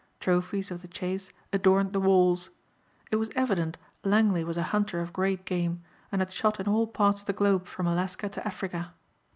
Trophies 0.19 0.71
of 0.71 0.81
the 0.81 0.87
chase 0.87 1.31
adorned 1.53 1.93
the 1.93 1.99
walls. 1.99 2.49
It 3.11 3.17
was 3.17 3.29
evident 3.35 3.77
Langley 4.03 4.43
was 4.43 4.57
a 4.57 4.63
hunter 4.73 4.99
of 4.99 5.13
great 5.13 5.45
game 5.45 5.83
and 6.11 6.21
had 6.21 6.33
shot 6.33 6.59
in 6.59 6.67
all 6.67 6.87
parts 6.87 7.21
of 7.21 7.27
the 7.27 7.33
globe 7.33 7.67
from 7.67 7.85
Alaska 7.85 8.27
to 8.29 8.43
Africa. 8.43 8.95